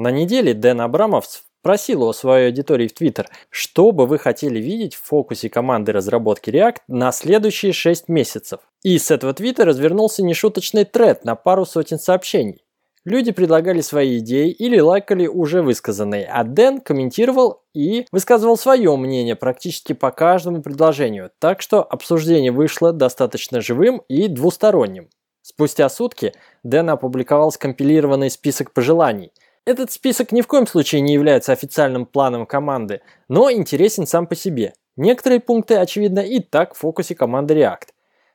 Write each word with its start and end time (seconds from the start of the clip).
На 0.00 0.12
неделе 0.12 0.54
Дэн 0.54 0.82
Абрамов 0.82 1.26
спросил 1.26 2.04
у 2.04 2.12
своей 2.12 2.46
аудитории 2.46 2.86
в 2.86 2.92
Twitter, 2.92 3.26
что 3.50 3.90
бы 3.90 4.06
вы 4.06 4.20
хотели 4.20 4.60
видеть 4.60 4.94
в 4.94 5.02
фокусе 5.02 5.50
команды 5.50 5.90
разработки 5.90 6.50
React 6.50 6.76
на 6.86 7.10
следующие 7.10 7.72
6 7.72 8.08
месяцев. 8.08 8.60
И 8.84 8.96
с 8.96 9.10
этого 9.10 9.34
твита 9.34 9.64
развернулся 9.64 10.22
нешуточный 10.22 10.84
тред 10.84 11.24
на 11.24 11.34
пару 11.34 11.66
сотен 11.66 11.98
сообщений. 11.98 12.62
Люди 13.04 13.32
предлагали 13.32 13.80
свои 13.80 14.20
идеи 14.20 14.52
или 14.52 14.78
лайкали 14.78 15.26
уже 15.26 15.62
высказанные, 15.62 16.26
а 16.26 16.44
Дэн 16.44 16.80
комментировал 16.80 17.64
и 17.74 18.06
высказывал 18.12 18.56
свое 18.56 18.96
мнение 18.96 19.34
практически 19.34 19.94
по 19.94 20.12
каждому 20.12 20.62
предложению, 20.62 21.32
так 21.40 21.60
что 21.60 21.82
обсуждение 21.82 22.52
вышло 22.52 22.92
достаточно 22.92 23.60
живым 23.60 24.02
и 24.06 24.28
двусторонним. 24.28 25.08
Спустя 25.42 25.88
сутки 25.88 26.34
Дэн 26.62 26.90
опубликовал 26.90 27.50
скомпилированный 27.50 28.30
список 28.30 28.72
пожеланий. 28.72 29.32
Этот 29.68 29.92
список 29.92 30.32
ни 30.32 30.40
в 30.40 30.46
коем 30.46 30.66
случае 30.66 31.02
не 31.02 31.12
является 31.12 31.52
официальным 31.52 32.06
планом 32.06 32.46
команды, 32.46 33.02
но 33.28 33.52
интересен 33.52 34.06
сам 34.06 34.26
по 34.26 34.34
себе. 34.34 34.72
Некоторые 34.96 35.40
пункты, 35.40 35.74
очевидно, 35.74 36.20
и 36.20 36.40
так 36.40 36.72
в 36.74 36.78
фокусе 36.78 37.14
команды 37.14 37.52
React. 37.52 37.88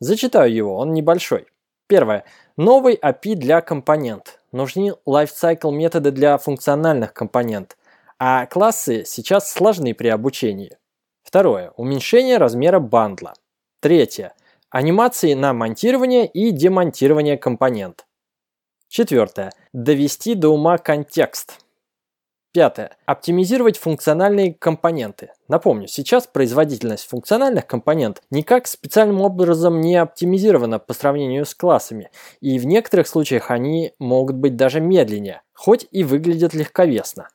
Зачитаю 0.00 0.54
его, 0.54 0.76
он 0.76 0.92
небольшой. 0.92 1.46
Первое. 1.86 2.26
Новый 2.58 2.96
API 3.02 3.36
для 3.36 3.62
компонент. 3.62 4.38
Нужны 4.52 4.92
lifecycle 5.08 5.72
методы 5.72 6.10
для 6.10 6.36
функциональных 6.36 7.14
компонент, 7.14 7.78
а 8.18 8.44
классы 8.44 9.04
сейчас 9.06 9.50
сложны 9.50 9.94
при 9.94 10.08
обучении. 10.08 10.76
Второе. 11.22 11.70
Уменьшение 11.78 12.36
размера 12.36 12.80
бандла. 12.80 13.32
Третье. 13.80 14.34
Анимации 14.68 15.32
на 15.32 15.54
монтирование 15.54 16.26
и 16.26 16.50
демонтирование 16.50 17.38
компонент. 17.38 18.04
Четвертое. 18.96 19.50
Довести 19.72 20.36
до 20.36 20.50
ума 20.50 20.78
контекст. 20.78 21.58
Пятое. 22.52 22.96
Оптимизировать 23.06 23.76
функциональные 23.76 24.54
компоненты. 24.54 25.32
Напомню, 25.48 25.88
сейчас 25.88 26.28
производительность 26.28 27.08
функциональных 27.08 27.66
компонент 27.66 28.22
никак 28.30 28.68
специальным 28.68 29.20
образом 29.20 29.80
не 29.80 29.96
оптимизирована 29.96 30.78
по 30.78 30.94
сравнению 30.94 31.44
с 31.44 31.56
классами, 31.56 32.08
и 32.40 32.56
в 32.60 32.66
некоторых 32.66 33.08
случаях 33.08 33.50
они 33.50 33.94
могут 33.98 34.36
быть 34.36 34.54
даже 34.54 34.80
медленнее, 34.80 35.42
хоть 35.52 35.88
и 35.90 36.04
выглядят 36.04 36.54
легковесно. 36.54 37.30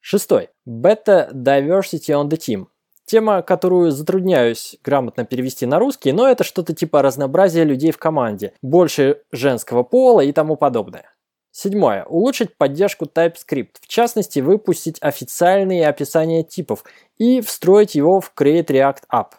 Шестой. 0.00 0.48
Beta 0.66 1.30
Diversity 1.34 2.14
on 2.14 2.30
the 2.30 2.38
Team. 2.38 2.68
Тема, 3.04 3.42
которую 3.42 3.90
затрудняюсь 3.90 4.76
грамотно 4.84 5.24
перевести 5.24 5.66
на 5.66 5.78
русский, 5.78 6.12
но 6.12 6.28
это 6.28 6.44
что-то 6.44 6.74
типа 6.74 7.02
разнообразия 7.02 7.64
людей 7.64 7.90
в 7.90 7.98
команде, 7.98 8.52
больше 8.62 9.22
женского 9.32 9.82
пола 9.82 10.20
и 10.20 10.32
тому 10.32 10.56
подобное. 10.56 11.12
Седьмое. 11.54 12.04
Улучшить 12.04 12.56
поддержку 12.56 13.04
TypeScript. 13.04 13.76
В 13.82 13.86
частности, 13.86 14.40
выпустить 14.40 14.96
официальные 15.02 15.86
описания 15.86 16.42
типов 16.42 16.82
и 17.18 17.42
встроить 17.42 17.94
его 17.94 18.20
в 18.20 18.32
Create 18.34 18.68
React 18.68 19.02
App. 19.12 19.32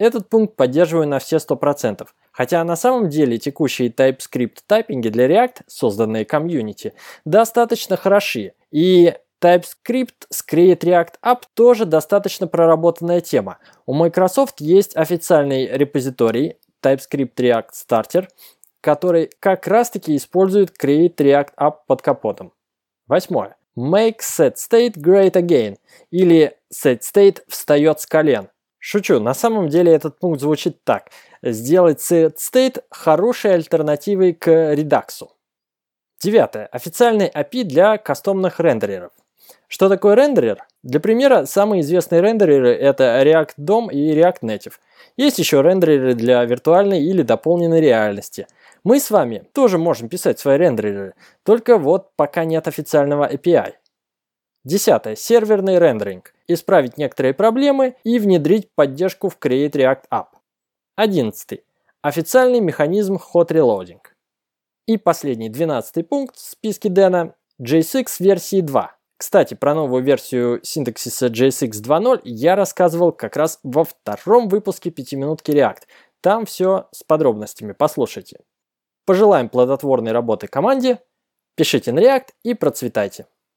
Этот 0.00 0.28
пункт 0.28 0.56
поддерживаю 0.56 1.06
на 1.06 1.20
все 1.20 1.36
100%. 1.36 2.08
Хотя 2.32 2.64
на 2.64 2.74
самом 2.74 3.08
деле 3.08 3.38
текущие 3.38 3.90
TypeScript 3.90 4.58
тайпинги 4.66 5.08
для 5.08 5.28
React, 5.28 5.62
созданные 5.68 6.24
комьюнити, 6.24 6.94
достаточно 7.24 7.96
хороши. 7.96 8.54
И 8.72 9.14
TypeScript 9.44 10.26
с 10.30 10.42
Create 10.42 10.80
React 10.80 11.14
App 11.22 11.42
тоже 11.52 11.84
достаточно 11.84 12.46
проработанная 12.46 13.20
тема. 13.20 13.58
У 13.84 13.92
Microsoft 13.92 14.60
есть 14.60 14.96
официальный 14.96 15.66
репозиторий 15.66 16.56
TypeScript 16.82 17.34
React 17.36 17.68
Starter, 17.72 18.28
который 18.80 19.30
как 19.40 19.66
раз-таки 19.66 20.16
использует 20.16 20.72
Create 20.82 21.16
React 21.16 21.50
App 21.60 21.74
под 21.86 22.00
капотом. 22.00 22.54
Восьмое. 23.06 23.56
Make 23.76 24.20
set 24.20 24.54
state 24.54 24.96
great 24.96 25.32
again 25.32 25.76
или 26.10 26.56
set 26.72 27.00
state 27.00 27.42
встает 27.46 28.00
с 28.00 28.06
колен. 28.06 28.48
Шучу, 28.78 29.20
на 29.20 29.34
самом 29.34 29.68
деле 29.68 29.92
этот 29.92 30.18
пункт 30.18 30.40
звучит 30.40 30.84
так. 30.84 31.10
Сделать 31.42 31.98
set 31.98 32.36
state 32.36 32.82
хорошей 32.90 33.54
альтернативой 33.54 34.32
к 34.32 34.48
Redux. 34.48 35.28
Девятое. 36.22 36.66
Официальный 36.66 37.28
API 37.28 37.64
для 37.64 37.98
кастомных 37.98 38.58
рендереров. 38.58 39.12
Что 39.68 39.88
такое 39.88 40.14
рендерер? 40.14 40.64
Для 40.82 41.00
примера, 41.00 41.46
самые 41.46 41.82
известные 41.82 42.20
рендереры 42.20 42.74
это 42.74 43.20
React 43.22 43.54
DOM 43.58 43.90
и 43.90 44.14
React 44.14 44.40
Native. 44.42 44.74
Есть 45.16 45.38
еще 45.38 45.62
рендереры 45.62 46.14
для 46.14 46.44
виртуальной 46.44 47.02
или 47.02 47.22
дополненной 47.22 47.80
реальности– 47.80 48.46
мы 48.84 49.00
с 49.00 49.10
вами 49.10 49.48
тоже 49.54 49.78
можем 49.78 50.10
писать 50.10 50.38
свои 50.38 50.58
рендереры, 50.58 51.14
только 51.42 51.78
вот 51.78 52.14
пока 52.16 52.44
нет 52.44 52.68
официального 52.68 53.32
API. 53.32 53.72
Десятое. 54.62 55.16
Серверный 55.16 55.78
рендеринг. 55.78 56.34
Исправить 56.48 56.98
некоторые 56.98 57.32
проблемы 57.32 57.96
и 58.04 58.18
внедрить 58.18 58.70
поддержку 58.74 59.30
в 59.30 59.38
Create 59.38 59.72
React 59.72 60.02
App. 60.12 60.26
Одиннадцатый. 60.96 61.64
Официальный 62.02 62.60
механизм 62.60 63.18
Hot 63.32 63.48
Reloading. 63.48 64.00
И 64.86 64.98
последний, 64.98 65.48
двенадцатый 65.48 66.04
пункт 66.04 66.36
в 66.36 66.40
списке 66.40 66.90
Дэна– 66.90 67.34
JSX 67.62 68.06
версии 68.18 68.60
2. 68.60 68.94
Кстати, 69.24 69.54
про 69.54 69.74
новую 69.74 70.02
версию 70.02 70.60
синтаксиса 70.62 71.28
JSX 71.28 71.82
2.0 71.82 72.20
я 72.24 72.56
рассказывал 72.56 73.10
как 73.10 73.38
раз 73.38 73.58
во 73.62 73.82
втором 73.82 74.48
выпуске 74.48 74.90
5 74.90 75.14
минутки 75.14 75.50
React. 75.50 75.84
Там 76.20 76.44
все 76.44 76.88
с 76.92 77.02
подробностями, 77.04 77.72
послушайте. 77.72 78.40
Пожелаем 79.06 79.48
плодотворной 79.48 80.12
работы 80.12 80.46
команде, 80.46 80.98
пишите 81.56 81.90
на 81.92 82.00
React 82.00 82.26
и 82.42 82.52
процветайте. 82.52 83.26